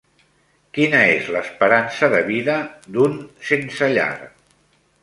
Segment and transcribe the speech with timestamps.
[0.77, 2.57] Quina és l'esperança de vida
[2.97, 4.13] d'un sense llar?